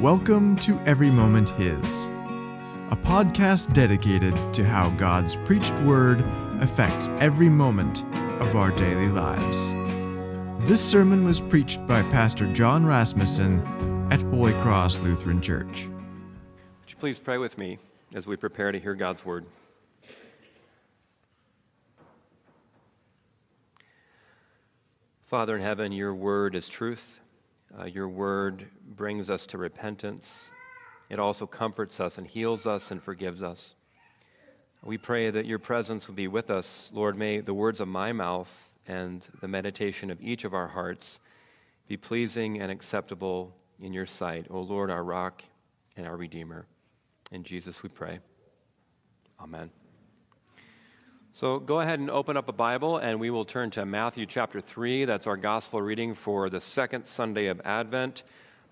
[0.00, 2.04] Welcome to Every Moment His,
[2.90, 6.22] a podcast dedicated to how God's preached word
[6.60, 8.04] affects every moment
[8.42, 9.72] of our daily lives.
[10.68, 13.62] This sermon was preached by Pastor John Rasmussen
[14.12, 15.86] at Holy Cross Lutheran Church.
[15.86, 17.78] Would you please pray with me
[18.14, 19.46] as we prepare to hear God's word?
[25.24, 27.18] Father in heaven, your word is truth.
[27.78, 28.66] Uh, your word
[28.96, 30.50] brings us to repentance.
[31.10, 33.74] It also comforts us and heals us and forgives us.
[34.82, 36.90] We pray that your presence will be with us.
[36.92, 41.18] Lord, may the words of my mouth and the meditation of each of our hearts
[41.88, 45.42] be pleasing and acceptable in your sight, O Lord, our rock
[45.96, 46.66] and our redeemer.
[47.30, 48.20] In Jesus we pray.
[49.40, 49.70] Amen.
[51.36, 54.58] So go ahead and open up a Bible, and we will turn to Matthew chapter
[54.62, 55.04] 3.
[55.04, 58.22] That's our gospel reading for the second Sunday of Advent.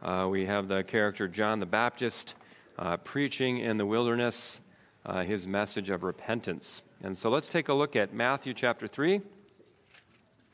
[0.01, 2.33] Uh, we have the character John the Baptist
[2.79, 4.63] uh, preaching in the wilderness
[5.05, 6.81] uh, his message of repentance.
[7.03, 9.21] And so let's take a look at Matthew chapter 3.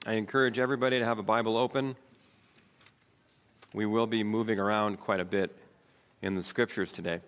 [0.04, 1.94] I encourage everybody to have a Bible open.
[3.72, 5.56] We will be moving around quite a bit
[6.22, 7.20] in the scriptures today.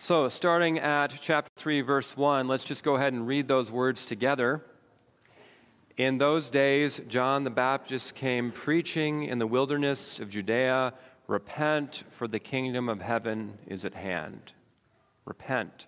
[0.00, 4.06] So, starting at chapter 3, verse 1, let's just go ahead and read those words
[4.06, 4.62] together.
[5.96, 10.94] In those days, John the Baptist came preaching in the wilderness of Judea
[11.26, 14.52] Repent, for the kingdom of heaven is at hand.
[15.24, 15.86] Repent.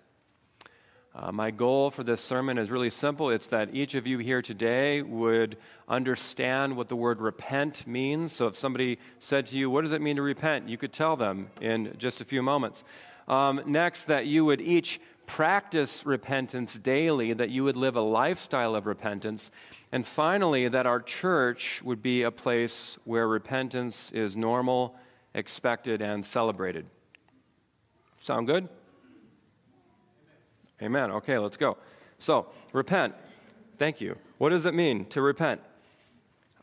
[1.15, 3.29] Uh, my goal for this sermon is really simple.
[3.29, 8.33] It's that each of you here today would understand what the word repent means.
[8.33, 10.67] So, if somebody said to you, What does it mean to repent?
[10.67, 12.83] you could tell them in just a few moments.
[13.31, 18.75] Um, next, that you would each practice repentance daily, that you would live a lifestyle
[18.75, 19.49] of repentance.
[19.93, 24.95] And finally, that our church would be a place where repentance is normal,
[25.33, 26.85] expected, and celebrated.
[28.19, 28.67] Sound good?
[30.81, 31.11] Amen.
[31.11, 31.77] Okay, let's go.
[32.19, 33.15] So, repent.
[33.77, 34.17] Thank you.
[34.39, 35.61] What does it mean to repent?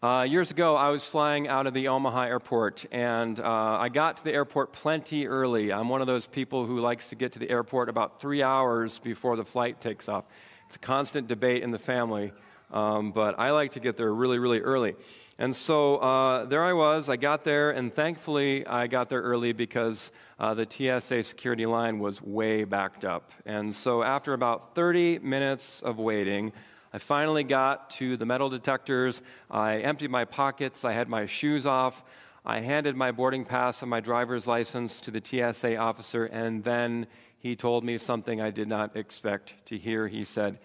[0.00, 4.18] Uh, years ago, I was flying out of the Omaha airport, and uh, I got
[4.18, 5.72] to the airport plenty early.
[5.72, 9.00] I'm one of those people who likes to get to the airport about three hours
[9.00, 10.24] before the flight takes off.
[10.68, 12.32] It's a constant debate in the family,
[12.70, 14.94] um, but I like to get there really, really early.
[15.36, 17.08] And so uh, there I was.
[17.08, 21.98] I got there, and thankfully, I got there early because uh, the TSA security line
[21.98, 23.32] was way backed up.
[23.44, 26.52] And so after about 30 minutes of waiting,
[26.92, 29.22] I finally got to the metal detectors.
[29.50, 30.84] I emptied my pockets.
[30.84, 32.02] I had my shoes off.
[32.44, 37.06] I handed my boarding pass and my driver's license to the TSA officer, and then
[37.38, 40.08] he told me something I did not expect to hear.
[40.08, 40.58] He said,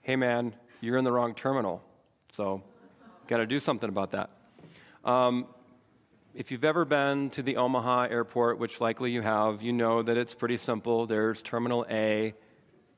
[0.00, 1.82] Hey, man, you're in the wrong terminal.
[2.32, 2.62] So,
[3.26, 4.30] got to do something about that.
[5.04, 5.46] Um,
[6.34, 10.16] if you've ever been to the Omaha airport, which likely you have, you know that
[10.16, 11.06] it's pretty simple.
[11.06, 12.34] There's Terminal A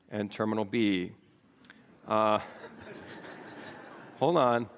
[0.09, 1.11] and Terminal B.
[2.07, 2.39] Uh,
[4.21, 4.69] hold on.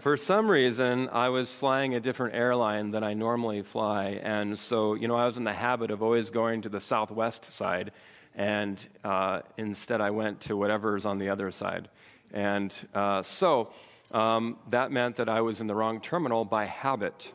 [0.00, 4.20] For some reason, I was flying a different airline than I normally fly.
[4.24, 7.52] And so, you know, I was in the habit of always going to the southwest
[7.52, 7.92] side.
[8.34, 11.88] And uh, instead, I went to whatever's on the other side.
[12.32, 13.70] And uh, so
[14.10, 17.30] um, that meant that I was in the wrong terminal by habit.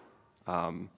[0.48, 0.90] Um,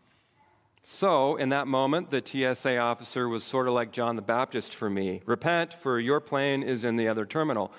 [0.81, 4.89] so, in that moment, the TSA officer was sort of like John the Baptist for
[4.89, 7.71] me Repent, for your plane is in the other terminal.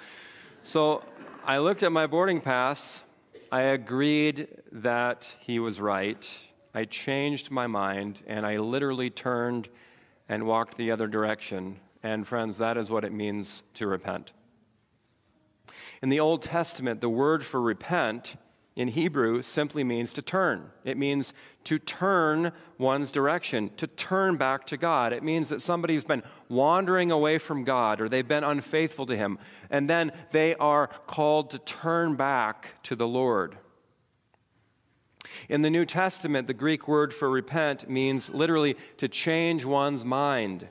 [0.62, 1.02] So,
[1.44, 3.02] I looked at my boarding pass.
[3.50, 6.38] I agreed that he was right.
[6.74, 9.68] I changed my mind, and I literally turned
[10.28, 11.80] and walked the other direction.
[12.02, 14.32] And, friends, that is what it means to repent.
[16.02, 18.36] In the Old Testament, the word for repent
[18.76, 20.70] in Hebrew simply means to turn.
[20.84, 25.12] It means to turn one's direction, to turn back to God.
[25.12, 29.38] It means that somebody's been wandering away from God or they've been unfaithful to Him,
[29.70, 33.58] and then they are called to turn back to the Lord.
[35.48, 40.68] In the New Testament, the Greek word for repent means literally to change one's mind,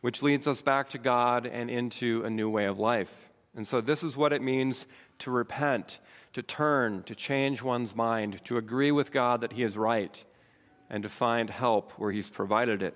[0.00, 3.12] which leads us back to God and into a new way of life.
[3.56, 4.86] And so, this is what it means
[5.20, 5.98] to repent
[6.38, 10.24] to turn, to change one's mind, to agree with God that He is right,
[10.88, 12.94] and to find help where He's provided it.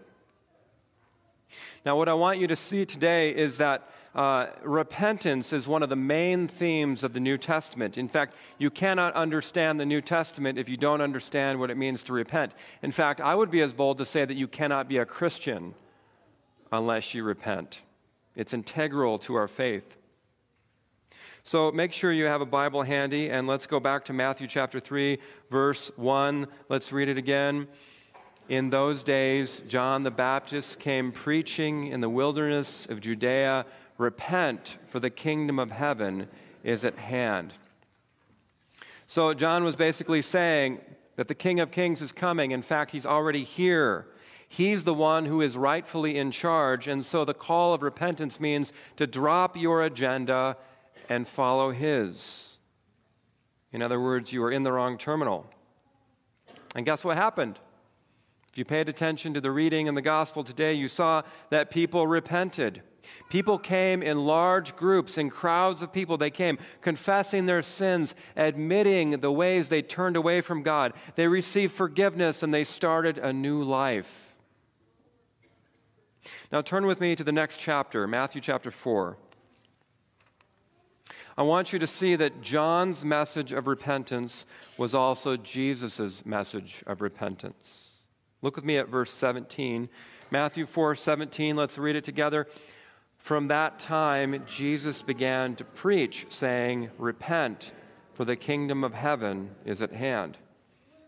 [1.84, 5.88] Now, what I want you to see today is that uh, repentance is one of
[5.88, 7.98] the main themes of the New Testament.
[7.98, 12.04] In fact, you cannot understand the New Testament if you don't understand what it means
[12.04, 12.54] to repent.
[12.80, 15.74] In fact, I would be as bold to say that you cannot be a Christian
[16.70, 17.82] unless you repent.
[18.36, 19.96] It's integral to our faith.
[21.44, 24.78] So make sure you have a Bible handy, and let's go back to Matthew chapter
[24.78, 25.18] 3,
[25.50, 26.46] verse 1.
[26.68, 27.66] Let's read it again.
[28.48, 33.66] In those days, John the Baptist came preaching in the wilderness of Judea
[33.98, 36.28] Repent, for the kingdom of heaven
[36.62, 37.54] is at hand.
[39.08, 40.78] So, John was basically saying
[41.16, 42.52] that the King of Kings is coming.
[42.52, 44.06] In fact, he's already here.
[44.48, 46.86] He's the one who is rightfully in charge.
[46.86, 50.56] And so, the call of repentance means to drop your agenda
[51.12, 52.56] and follow his.
[53.70, 55.46] In other words, you are in the wrong terminal.
[56.74, 57.58] And guess what happened?
[58.50, 62.06] If you paid attention to the reading in the gospel today, you saw that people
[62.06, 62.82] repented.
[63.28, 66.16] People came in large groups, in crowds of people.
[66.16, 70.94] They came confessing their sins, admitting the ways they turned away from God.
[71.16, 74.34] They received forgiveness and they started a new life.
[76.50, 79.18] Now, turn with me to the next chapter, Matthew chapter 4.
[81.36, 84.44] I want you to see that John's message of repentance
[84.76, 87.92] was also Jesus' message of repentance.
[88.42, 89.88] Look with me at verse 17.
[90.30, 92.48] Matthew 4 17, let's read it together.
[93.16, 97.72] From that time, Jesus began to preach, saying, Repent,
[98.14, 100.38] for the kingdom of heaven is at hand.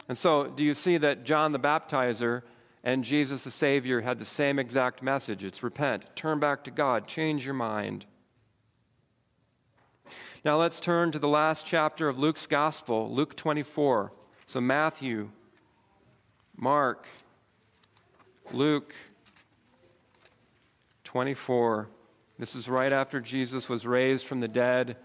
[0.08, 2.42] And so, do you see that John the Baptizer
[2.84, 5.42] and Jesus the Savior had the same exact message?
[5.42, 8.04] It's repent, turn back to God, change your mind.
[10.44, 14.12] Now, let's turn to the last chapter of Luke's Gospel, Luke 24.
[14.46, 15.30] So, Matthew,
[16.56, 17.06] Mark,
[18.52, 18.94] Luke
[21.04, 21.88] 24.
[22.38, 24.96] This is right after Jesus was raised from the dead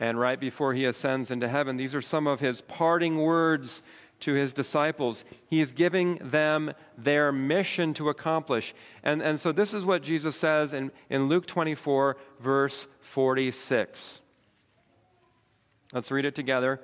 [0.00, 1.76] and right before he ascends into heaven.
[1.76, 3.82] These are some of his parting words
[4.20, 5.24] to his disciples.
[5.48, 8.74] He is giving them their mission to accomplish.
[9.02, 14.20] And, and so this is what Jesus says in, in Luke 24, verse 46.
[15.92, 16.80] Let's read it together.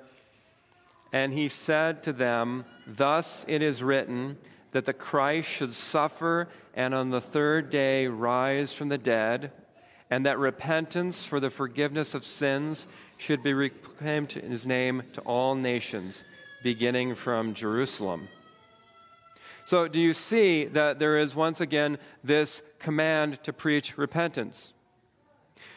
[1.11, 4.37] And he said to them, Thus it is written
[4.71, 9.51] that the Christ should suffer and on the third day rise from the dead,
[10.09, 12.85] and that repentance for the forgiveness of sins
[13.17, 16.25] should be proclaimed in his name to all nations,
[16.65, 18.27] beginning from Jerusalem.
[19.65, 24.73] So, do you see that there is once again this command to preach repentance?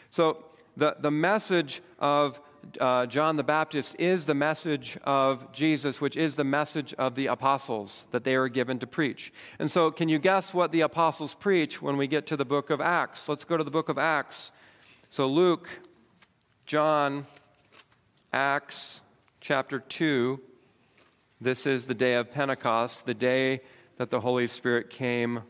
[0.09, 0.43] So,
[0.75, 2.41] the, the message of
[2.81, 7.27] uh, John the Baptist is the message of Jesus, which is the message of the
[7.27, 9.31] apostles that they are given to preach.
[9.59, 12.71] And so, can you guess what the apostles preach when we get to the book
[12.71, 13.29] of Acts?
[13.29, 14.51] Let's go to the book of Acts.
[15.11, 15.69] So, Luke,
[16.65, 17.27] John,
[18.33, 19.01] Acts
[19.39, 20.41] chapter 2.
[21.41, 23.61] This is the day of Pentecost, the day
[23.95, 25.43] that the Holy Spirit came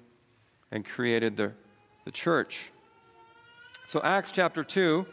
[0.69, 1.53] and created the,
[2.05, 2.71] the church.
[3.87, 5.03] So, Acts chapter 2.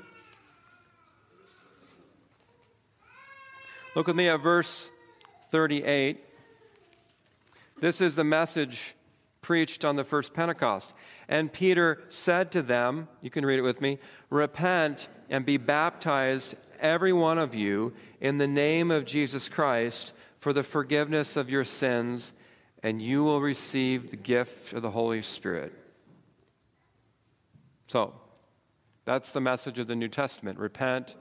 [3.94, 4.90] Look with me at verse
[5.50, 6.22] 38.
[7.80, 8.94] This is the message
[9.40, 10.92] preached on the first Pentecost.
[11.26, 16.54] And Peter said to them, you can read it with me, repent and be baptized,
[16.80, 20.12] every one of you, in the name of Jesus Christ
[20.46, 22.32] for the forgiveness of your sins,
[22.80, 25.72] and you will receive the gift of the Holy Spirit.
[27.88, 28.14] So,
[29.04, 30.60] that's the message of the New Testament.
[30.60, 31.16] Repent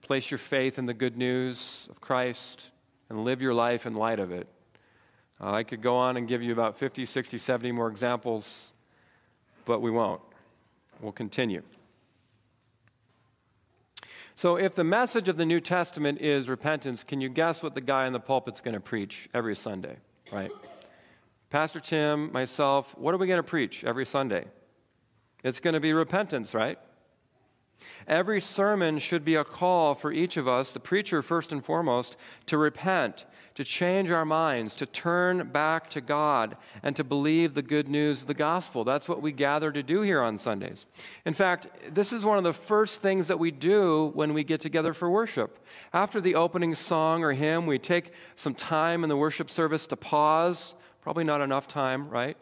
[0.00, 2.70] place your faith in the good news of Christ
[3.10, 4.48] and live your life in light of it.
[5.38, 8.72] Uh, I could go on and give you about 50, 60, 70 more examples,
[9.66, 10.22] but we won't.
[11.02, 11.60] We'll continue.
[14.38, 17.80] So, if the message of the New Testament is repentance, can you guess what the
[17.80, 19.96] guy in the pulpit's going to preach every Sunday,
[20.30, 20.50] right?
[21.48, 24.44] Pastor Tim, myself, what are we going to preach every Sunday?
[25.42, 26.78] It's going to be repentance, right?
[28.06, 32.16] Every sermon should be a call for each of us, the preacher first and foremost,
[32.46, 37.62] to repent, to change our minds, to turn back to God, and to believe the
[37.62, 38.84] good news of the gospel.
[38.84, 40.86] That's what we gather to do here on Sundays.
[41.24, 44.60] In fact, this is one of the first things that we do when we get
[44.60, 45.58] together for worship.
[45.92, 49.96] After the opening song or hymn, we take some time in the worship service to
[49.96, 50.74] pause.
[51.02, 52.36] Probably not enough time, right?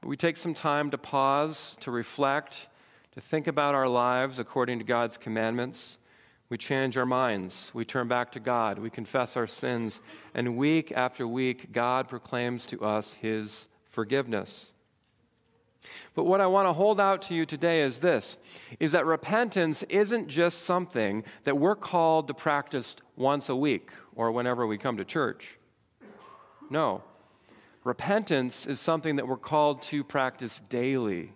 [0.00, 2.68] But we take some time to pause, to reflect
[3.16, 5.96] to think about our lives according to God's commandments.
[6.50, 7.70] We change our minds.
[7.72, 8.78] We turn back to God.
[8.78, 10.02] We confess our sins.
[10.34, 14.70] And week after week, God proclaims to us his forgiveness.
[16.14, 18.36] But what I want to hold out to you today is this
[18.78, 24.30] is that repentance isn't just something that we're called to practice once a week or
[24.30, 25.58] whenever we come to church.
[26.68, 27.02] No.
[27.82, 31.32] Repentance is something that we're called to practice daily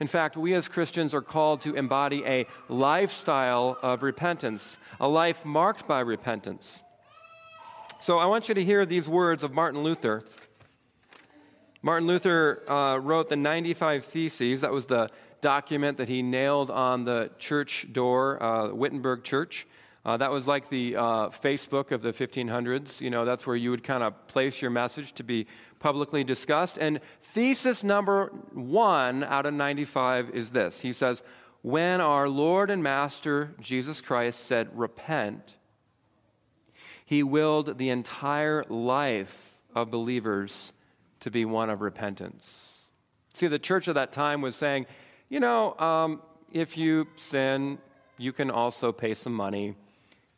[0.00, 5.44] In fact, we as Christians are called to embody a lifestyle of repentance, a life
[5.44, 6.82] marked by repentance.
[8.00, 10.22] So I want you to hear these words of Martin Luther.
[11.82, 14.60] Martin Luther uh, wrote the 95 Theses.
[14.62, 15.08] That was the
[15.40, 19.66] document that he nailed on the church door, uh, Wittenberg Church.
[20.04, 23.00] Uh, that was like the uh, Facebook of the 1500s.
[23.00, 25.46] You know, that's where you would kind of place your message to be
[25.78, 26.78] publicly discussed.
[26.78, 31.22] And thesis number one out of 95 is this He says,
[31.60, 35.56] When our Lord and Master Jesus Christ said, Repent,
[37.04, 40.72] he willed the entire life of believers
[41.20, 42.78] to be one of repentance.
[43.34, 44.86] See, the church of that time was saying,
[45.28, 47.78] you know, um, if you sin,
[48.16, 49.76] you can also pay some money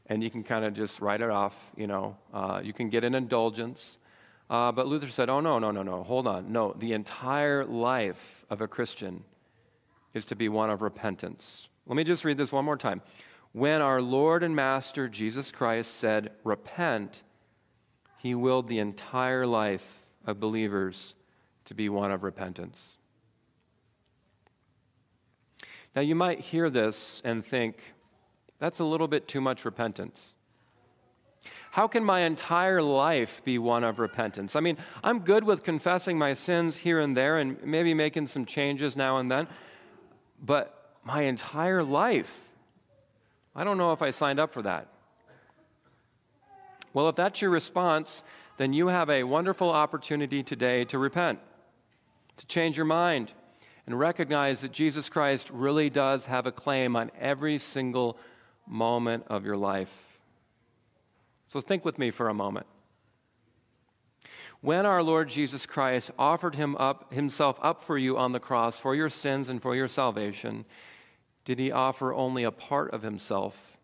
[0.06, 2.16] and you can kind of just write it off, you know.
[2.32, 3.98] Uh, you can get an indulgence.
[4.50, 6.52] Uh, but Luther said, oh, no, no, no, no, hold on.
[6.52, 9.24] No, the entire life of a Christian
[10.12, 11.68] is to be one of repentance.
[11.86, 13.00] Let me just read this one more time.
[13.52, 17.22] When our Lord and Master Jesus Christ said, Repent,
[18.18, 21.14] he willed the entire life of believers
[21.66, 22.96] to be one of repentance.
[25.94, 27.94] Now, you might hear this and think,
[28.62, 30.34] that's a little bit too much repentance.
[31.72, 34.54] How can my entire life be one of repentance?
[34.54, 38.44] I mean, I'm good with confessing my sins here and there and maybe making some
[38.44, 39.48] changes now and then,
[40.40, 42.38] but my entire life,
[43.56, 44.86] I don't know if I signed up for that.
[46.92, 48.22] Well, if that's your response,
[48.58, 51.40] then you have a wonderful opportunity today to repent,
[52.36, 53.32] to change your mind,
[53.88, 58.16] and recognize that Jesus Christ really does have a claim on every single
[58.66, 60.20] moment of your life.
[61.48, 62.66] So think with me for a moment.
[64.60, 68.78] When our Lord Jesus Christ offered him up, himself up for you on the cross
[68.78, 70.64] for your sins and for your salvation,
[71.44, 73.76] did he offer only a part of himself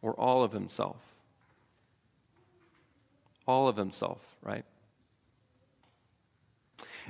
[0.00, 0.96] or all of himself?
[3.46, 4.64] All of himself, right?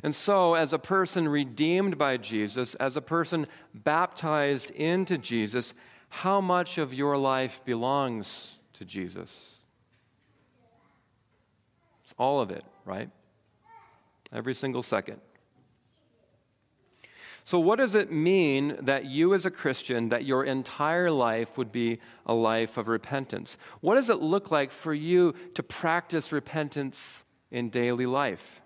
[0.03, 5.73] And so, as a person redeemed by Jesus, as a person baptized into Jesus,
[6.15, 9.33] how much of your life belongs to Jesus?
[12.05, 13.11] It's all of it, right?
[14.33, 15.21] Every single second.
[17.43, 21.73] So, what does it mean that you, as a Christian, that your entire life would
[21.73, 23.59] be a life of repentance?
[23.81, 28.63] What does it look like for you to practice repentance in daily life?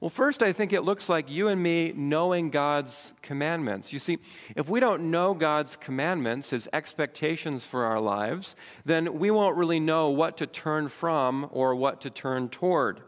[0.00, 3.92] Well, first, I think it looks like you and me knowing God's commandments.
[3.92, 4.18] You see,
[4.54, 9.80] if we don't know God's commandments, His expectations for our lives, then we won't really
[9.80, 13.00] know what to turn from or what to turn toward.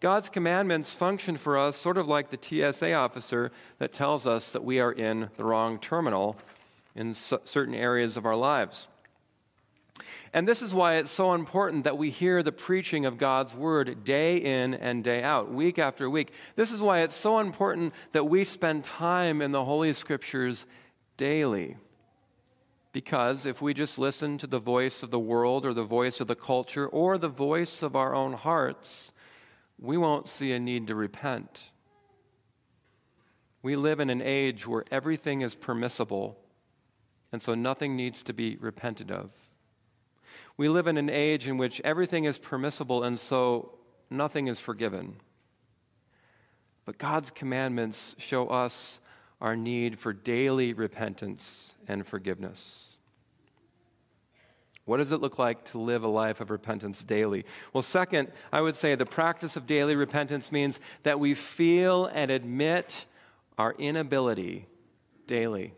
[0.00, 2.38] God's commandments function for us sort of like the
[2.72, 6.36] TSA officer that tells us that we are in the wrong terminal
[6.94, 8.88] in certain areas of our lives.
[10.32, 14.04] And this is why it's so important that we hear the preaching of God's word
[14.04, 16.32] day in and day out, week after week.
[16.54, 20.66] This is why it's so important that we spend time in the Holy Scriptures
[21.16, 21.76] daily.
[22.92, 26.28] Because if we just listen to the voice of the world or the voice of
[26.28, 29.12] the culture or the voice of our own hearts,
[29.78, 31.70] we won't see a need to repent.
[33.62, 36.38] We live in an age where everything is permissible,
[37.32, 39.30] and so nothing needs to be repented of.
[40.56, 43.78] We live in an age in which everything is permissible and so
[44.10, 45.16] nothing is forgiven.
[46.84, 49.00] But God's commandments show us
[49.40, 52.88] our need for daily repentance and forgiveness.
[54.86, 57.44] What does it look like to live a life of repentance daily?
[57.72, 62.30] Well, second, I would say the practice of daily repentance means that we feel and
[62.30, 63.04] admit
[63.58, 64.68] our inability
[65.26, 65.74] daily.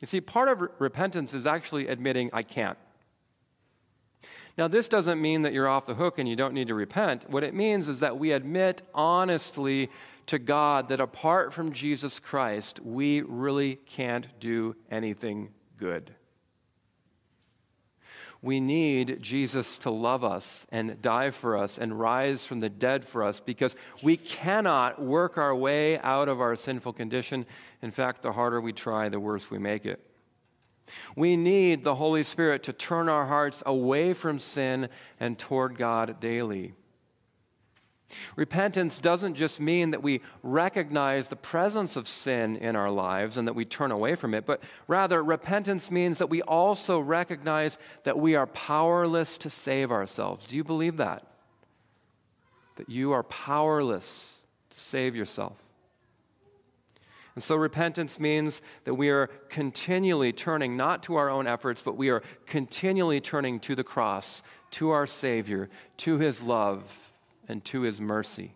[0.00, 2.78] You see, part of repentance is actually admitting, I can't.
[4.58, 7.30] Now, this doesn't mean that you're off the hook and you don't need to repent.
[7.30, 9.88] What it means is that we admit honestly
[10.26, 16.12] to God that apart from Jesus Christ, we really can't do anything good.
[18.42, 23.04] We need Jesus to love us and die for us and rise from the dead
[23.04, 27.46] for us because we cannot work our way out of our sinful condition.
[27.80, 30.07] In fact, the harder we try, the worse we make it.
[31.16, 34.88] We need the Holy Spirit to turn our hearts away from sin
[35.20, 36.74] and toward God daily.
[38.36, 43.46] Repentance doesn't just mean that we recognize the presence of sin in our lives and
[43.46, 48.18] that we turn away from it, but rather, repentance means that we also recognize that
[48.18, 50.46] we are powerless to save ourselves.
[50.46, 51.26] Do you believe that?
[52.76, 54.36] That you are powerless
[54.70, 55.56] to save yourself.
[57.38, 61.96] And so repentance means that we are continually turning not to our own efforts, but
[61.96, 64.42] we are continually turning to the cross,
[64.72, 67.12] to our Savior, to His love,
[67.46, 68.54] and to His mercy.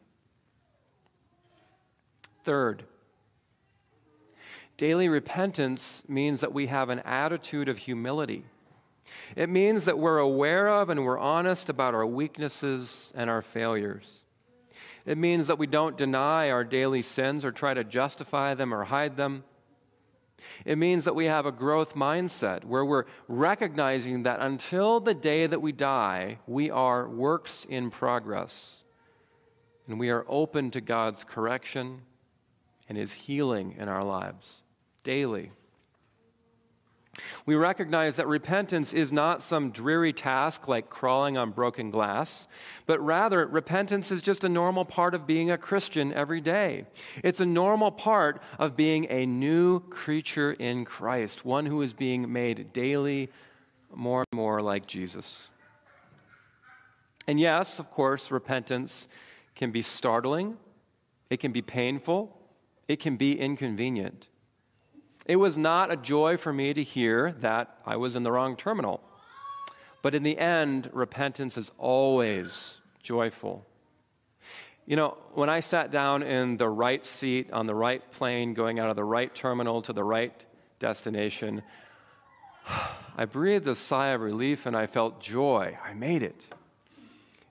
[2.43, 2.83] Third,
[4.77, 8.47] daily repentance means that we have an attitude of humility.
[9.37, 14.22] It means that we're aware of and we're honest about our weaknesses and our failures.
[15.05, 18.85] It means that we don't deny our daily sins or try to justify them or
[18.85, 19.45] hide them.
[20.65, 25.47] It means that we have a growth mindset where we're recognizing that until the day
[25.47, 28.83] that we die, we are works in progress.
[29.89, 32.03] And we are open to God's correction
[32.89, 34.63] and His healing in our lives
[35.05, 35.51] daily.
[37.45, 42.47] We recognize that repentance is not some dreary task like crawling on broken glass,
[42.87, 46.87] but rather, repentance is just a normal part of being a Christian every day.
[47.25, 52.33] It's a normal part of being a new creature in Christ, one who is being
[52.33, 53.29] made daily
[53.93, 55.49] more and more like Jesus.
[57.27, 59.09] And yes, of course, repentance
[59.55, 60.57] can be startling,
[61.29, 62.37] it can be painful,
[62.89, 64.29] it can be inconvenient.
[65.27, 68.57] It was not a joy for me to hear that I was in the wrong
[68.57, 69.01] terminal.
[70.03, 73.65] But in the end, repentance is always joyful.
[74.85, 78.81] You know, when I sat down in the right seat on the right plane going
[78.81, 80.45] out of the right terminal to the right
[80.81, 81.63] destination,
[83.17, 85.79] I breathed a sigh of relief and I felt joy.
[85.85, 86.49] I made it.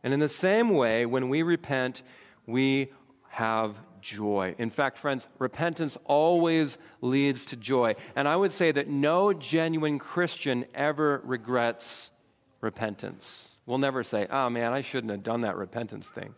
[0.04, 2.04] And in the same way, when we repent,
[2.46, 2.92] we
[3.30, 4.56] have joy.
[4.58, 7.96] In fact, friends, repentance always leads to joy.
[8.16, 12.12] And I would say that no genuine Christian ever regrets
[12.62, 13.50] repentance.
[13.66, 16.34] We'll never say, oh man, I shouldn't have done that repentance thing.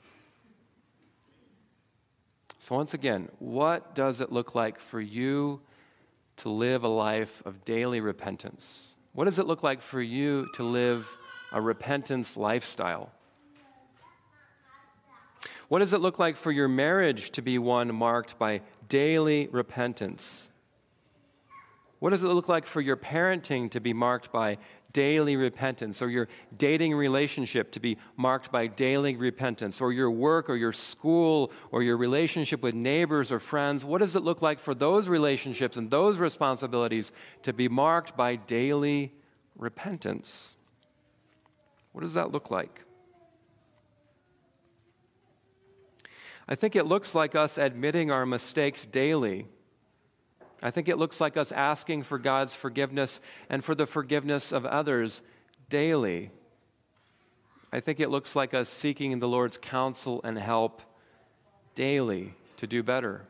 [2.59, 5.59] So, once again, what does it look like for you
[6.37, 8.93] to live a life of daily repentance?
[9.11, 11.17] What does it look like for you to live
[11.51, 13.11] a repentance lifestyle?
[15.67, 20.49] What does it look like for your marriage to be one marked by daily repentance?
[21.99, 24.57] What does it look like for your parenting to be marked by
[24.91, 26.27] daily repentance, or your
[26.57, 31.81] dating relationship to be marked by daily repentance, or your work, or your school, or
[31.81, 33.83] your relationship with neighbors or friends?
[33.83, 38.35] What does it look like for those relationships and those responsibilities to be marked by
[38.35, 39.13] daily
[39.57, 40.55] repentance?
[41.93, 42.85] What does that look like?
[46.47, 49.47] I think it looks like us admitting our mistakes daily.
[50.61, 54.65] I think it looks like us asking for God's forgiveness and for the forgiveness of
[54.65, 55.21] others
[55.69, 56.31] daily.
[57.71, 60.81] I think it looks like us seeking the Lord's counsel and help
[61.75, 63.25] daily to do better.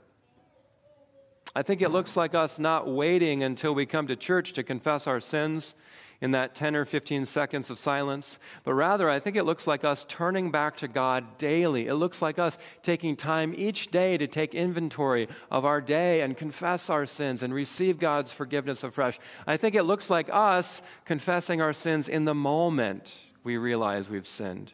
[1.56, 5.08] I think it looks like us not waiting until we come to church to confess
[5.08, 5.76] our sins
[6.24, 9.84] in that 10 or 15 seconds of silence, but rather I think it looks like
[9.84, 11.88] us turning back to God daily.
[11.88, 16.38] It looks like us taking time each day to take inventory of our day and
[16.38, 19.20] confess our sins and receive God's forgiveness afresh.
[19.46, 24.26] I think it looks like us confessing our sins in the moment we realize we've
[24.26, 24.72] sinned,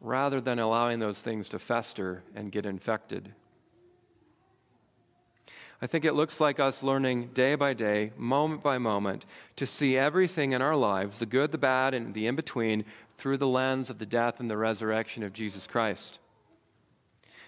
[0.00, 3.32] rather than allowing those things to fester and get infected.
[5.82, 9.24] I think it looks like us learning day by day, moment by moment,
[9.56, 12.84] to see everything in our lives, the good, the bad, and the in between,
[13.16, 16.18] through the lens of the death and the resurrection of Jesus Christ.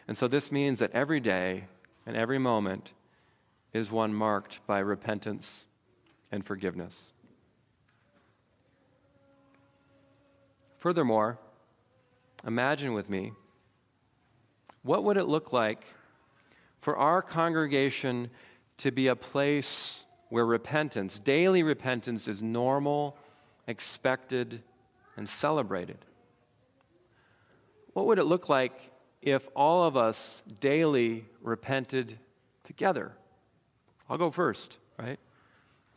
[0.09, 1.64] And so this means that every day
[2.07, 2.92] and every moment
[3.75, 5.66] is one marked by repentance
[6.31, 7.12] and forgiveness.
[10.79, 11.38] Furthermore,
[12.47, 13.33] imagine with me
[14.83, 15.85] what would it look like
[16.83, 18.29] for our congregation
[18.77, 23.16] to be a place where repentance, daily repentance, is normal,
[23.68, 24.61] expected,
[25.16, 25.99] and celebrated.
[27.92, 28.73] What would it look like
[29.21, 32.18] if all of us daily repented
[32.64, 33.12] together?
[34.11, 35.21] I'll go first, right?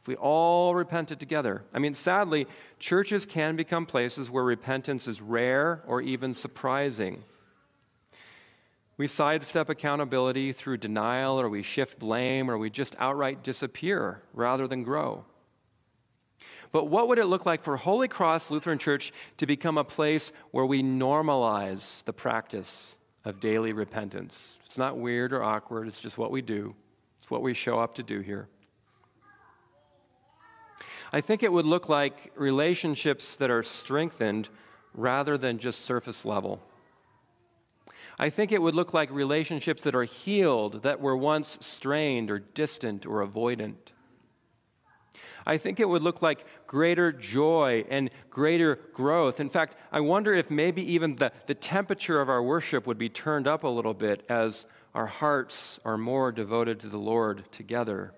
[0.02, 1.64] If we all repented together.
[1.74, 2.46] I mean, sadly,
[2.78, 7.24] churches can become places where repentance is rare or even surprising.
[8.98, 14.68] We sidestep accountability through denial, or we shift blame, or we just outright disappear rather
[14.68, 15.26] than grow.
[16.72, 20.32] But what would it look like for Holy Cross Lutheran Church to become a place
[20.52, 24.58] where we normalize the practice of daily repentance?
[24.66, 26.76] It's not weird or awkward, it's just what we do,
[27.22, 28.48] it's what we show up to do here.
[31.14, 34.50] I think it would look like relationships that are strengthened
[34.94, 36.62] rather than just surface level.
[38.18, 42.40] I think it would look like relationships that are healed, that were once strained or
[42.40, 43.92] distant or avoidant.
[45.46, 49.40] I think it would look like greater joy and greater growth.
[49.40, 53.10] In fact, I wonder if maybe even the, the temperature of our worship would be
[53.10, 58.14] turned up a little bit as our hearts are more devoted to the Lord together.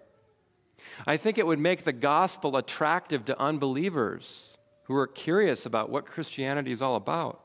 [1.06, 6.06] I think it would make the gospel attractive to unbelievers who are curious about what
[6.06, 7.42] Christianity is all about.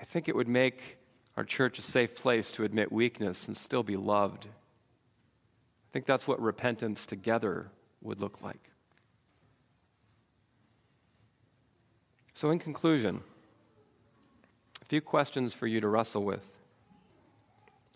[0.00, 0.98] I think it would make
[1.36, 4.46] our church a safe place to admit weakness and still be loved.
[4.46, 7.70] I think that's what repentance together
[8.02, 8.70] would look like.
[12.34, 13.20] So, in conclusion,
[14.82, 16.52] a few questions for you to wrestle with.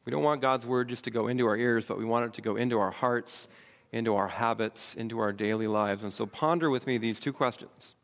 [0.05, 2.35] We don't want God's word just to go into our ears, but we want it
[2.35, 3.49] to go into our hearts,
[3.93, 6.03] into our habits, into our daily lives.
[6.03, 7.95] And so, ponder with me these two questions.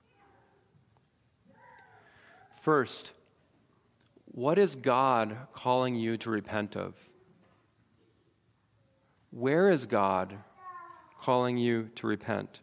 [2.61, 3.13] First,
[4.37, 6.95] what is God calling you to repent of?
[9.31, 10.37] Where is God
[11.19, 12.61] calling you to repent?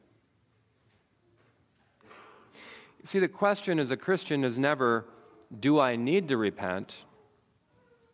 [3.06, 5.06] See, the question as a Christian is never,
[5.60, 7.06] do I need to repent?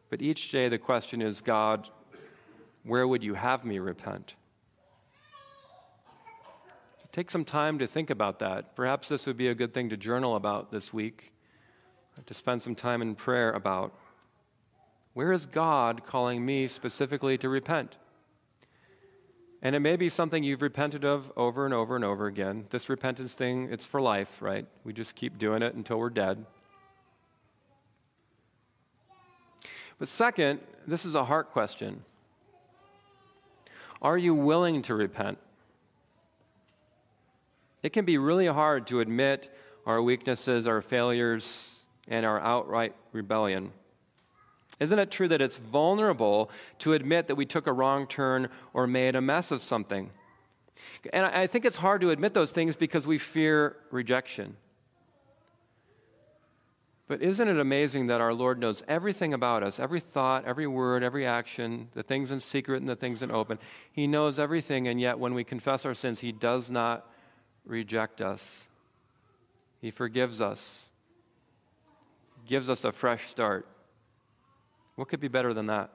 [0.09, 1.89] But each day the question is, God,
[2.83, 4.35] where would you have me repent?
[7.11, 8.77] Take some time to think about that.
[8.77, 11.33] Perhaps this would be a good thing to journal about this week,
[12.25, 13.93] to spend some time in prayer about.
[15.13, 17.97] Where is God calling me specifically to repent?
[19.61, 22.65] And it may be something you've repented of over and over and over again.
[22.69, 24.65] This repentance thing, it's for life, right?
[24.85, 26.45] We just keep doing it until we're dead.
[29.97, 32.03] But second, this is a heart question
[34.01, 35.37] Are you willing to repent?
[37.83, 39.53] It can be really hard to admit
[39.85, 41.78] our weaknesses, our failures,
[42.09, 43.71] and our outright rebellion.
[44.79, 48.87] Isn't it true that it's vulnerable to admit that we took a wrong turn or
[48.87, 50.09] made a mess of something?
[51.13, 54.55] And I think it's hard to admit those things because we fear rejection.
[57.09, 61.03] But isn't it amazing that our Lord knows everything about us, every thought, every word,
[61.03, 63.57] every action, the things in secret and the things in open?
[63.91, 67.09] He knows everything, and yet when we confess our sins, He does not
[67.65, 68.69] reject us.
[69.81, 70.88] He forgives us,
[72.49, 73.67] gives us a fresh start.
[74.95, 75.91] What could be better than that?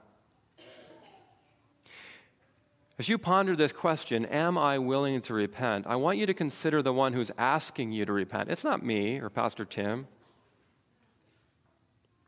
[2.96, 5.84] As you ponder this question, am I willing to repent?
[5.88, 8.50] I want you to consider the one who's asking you to repent.
[8.50, 10.06] It's not me or Pastor Tim,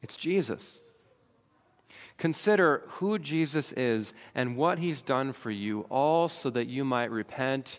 [0.02, 0.80] it's Jesus.
[2.18, 7.12] Consider who Jesus is and what he's done for you, all so that you might
[7.12, 7.78] repent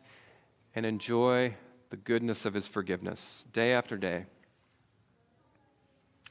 [0.73, 1.55] and enjoy
[1.89, 4.27] the goodness of his forgiveness day after day.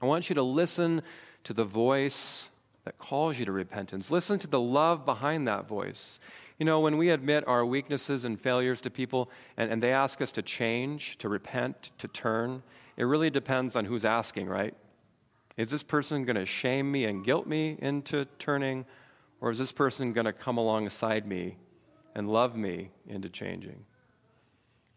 [0.00, 1.02] I want you to listen
[1.44, 2.50] to the voice
[2.84, 4.10] that calls you to repentance.
[4.10, 6.18] Listen to the love behind that voice.
[6.58, 10.22] You know, when we admit our weaknesses and failures to people and, and they ask
[10.22, 12.62] us to change, to repent, to turn,
[12.96, 14.74] it really depends on who's asking, right?
[15.56, 18.84] Is this person going to shame me and guilt me into turning,
[19.40, 21.56] or is this person going to come alongside me
[22.14, 23.84] and love me into changing?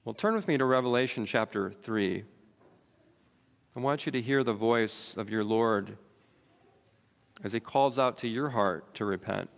[0.05, 2.23] Well, turn with me to Revelation chapter 3.
[3.75, 5.97] I want you to hear the voice of your Lord
[7.43, 9.49] as He calls out to your heart to repent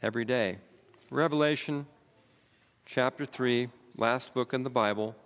[0.00, 0.58] every day.
[1.10, 1.86] Revelation
[2.86, 5.16] chapter 3, last book in the Bible,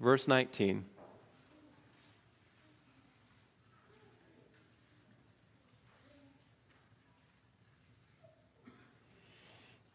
[0.00, 0.84] verse 19.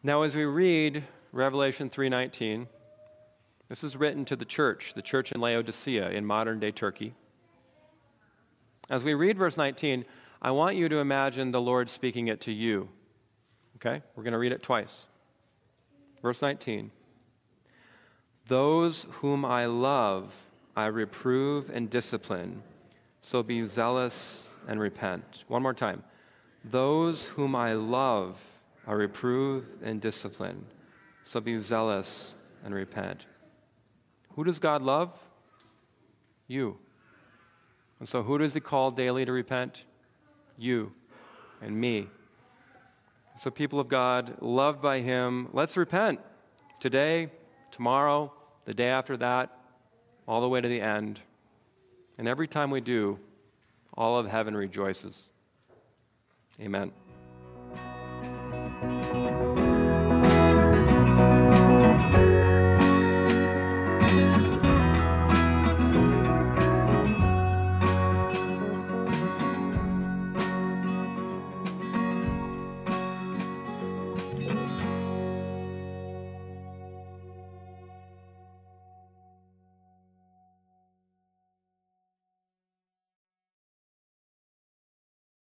[0.04, 2.68] Now as we read Revelation 3:19,
[3.72, 7.14] this is written to the church, the church in Laodicea in modern-day Turkey.
[8.90, 10.04] As we read verse 19,
[10.42, 12.90] I want you to imagine the Lord speaking it to you.
[13.78, 14.04] Okay?
[14.14, 15.06] We're going to read it twice.
[16.22, 16.92] Verse 19
[18.48, 20.36] Those whom I love,
[20.76, 22.64] I reprove and discipline,
[23.22, 25.46] so be zealous and repent.
[25.48, 26.04] One more time.
[26.66, 28.38] Those whom I love,
[28.86, 30.66] I reprove and discipline,
[31.24, 32.34] so be zealous
[32.66, 33.28] and repent.
[34.36, 35.12] Who does God love?
[36.48, 36.78] You.
[38.00, 39.84] And so, who does he call daily to repent?
[40.58, 40.92] You
[41.62, 42.08] and me.
[43.38, 46.20] So, people of God, loved by him, let's repent
[46.80, 47.30] today,
[47.72, 48.34] tomorrow,
[48.66, 49.58] the day after that,
[50.28, 51.20] all the way to the end.
[52.18, 53.20] And every time we do,
[53.94, 55.30] all of heaven rejoices.
[56.60, 56.92] Amen.